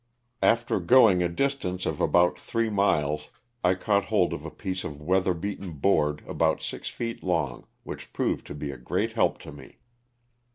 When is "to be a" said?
8.47-8.79